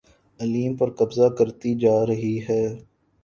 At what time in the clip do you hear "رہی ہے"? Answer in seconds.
2.05-2.63